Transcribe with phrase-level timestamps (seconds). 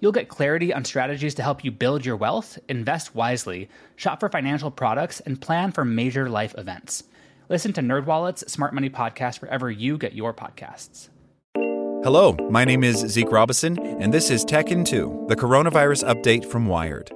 [0.00, 4.30] You'll get clarity on strategies to help you build your wealth, invest wisely, shop for
[4.30, 7.04] financial products, and plan for major life events.
[7.50, 11.10] Listen to NerdWallet's Smart Money Podcast wherever you get your podcasts.
[12.02, 16.46] Hello, my name is Zeke Robison, and this is Tech in 2, the coronavirus update
[16.46, 17.12] from Wired.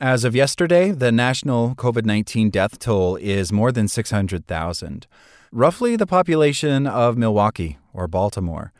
[0.00, 5.06] As of yesterday, the national COVID 19 death toll is more than 600,000,
[5.52, 8.72] roughly the population of Milwaukee or Baltimore.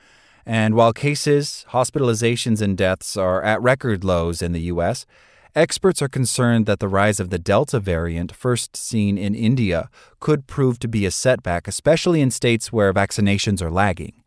[0.45, 5.07] And while cases, hospitalizations, and deaths are at record lows in the U.S.,
[5.55, 10.47] Experts are concerned that the rise of the Delta variant, first seen in India, could
[10.47, 14.23] prove to be a setback, especially in states where vaccinations are lagging.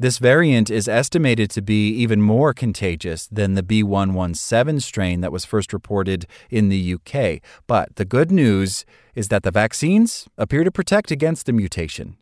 [0.00, 5.44] This variant is estimated to be even more contagious than the B117 strain that was
[5.44, 7.40] first reported in the UK.
[7.68, 8.84] But the good news
[9.14, 12.16] is that the vaccines appear to protect against the mutation.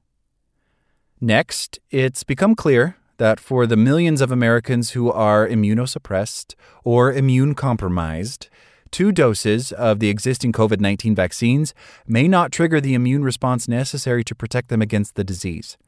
[1.22, 7.54] Next, it's become clear that for the millions of Americans who are immunosuppressed or immune
[7.54, 8.48] compromised,
[8.90, 11.72] two doses of the existing COVID 19 vaccines
[12.05, 15.78] may not trigger the immune response necessary to protect them against the disease.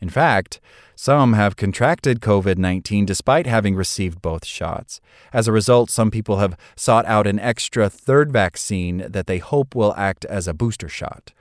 [0.00, 0.60] In fact,
[0.96, 5.02] some have contracted COVID 19 despite having received both shots.
[5.30, 9.74] As a result, some people have sought out an extra third vaccine that they hope
[9.74, 11.32] will act as a booster shot.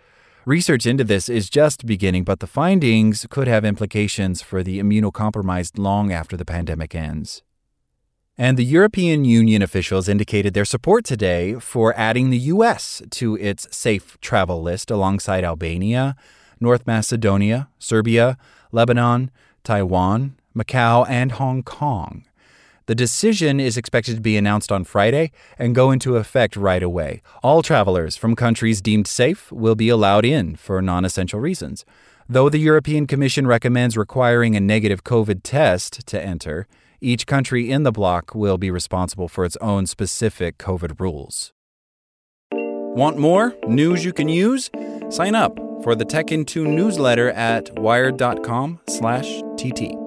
[0.47, 5.77] Research into this is just beginning, but the findings could have implications for the immunocompromised
[5.77, 7.43] long after the pandemic ends.
[8.37, 13.01] And the European Union officials indicated their support today for adding the U.S.
[13.09, 16.15] to its safe travel list alongside Albania,
[16.61, 18.37] North Macedonia, Serbia,
[18.71, 19.31] Lebanon,
[19.65, 22.23] Taiwan, Macau, and Hong Kong.
[22.87, 27.21] The decision is expected to be announced on Friday and go into effect right away.
[27.43, 31.83] All travelers from countries deemed safe will be allowed in for non essential reasons.
[32.29, 36.65] Though the European Commission recommends requiring a negative COVID test to enter,
[37.01, 41.51] each country in the bloc will be responsible for its own specific COVID rules.
[42.51, 44.71] Want more news you can use?
[45.09, 50.06] Sign up for the Tech in 2 newsletter at wired.com/tt.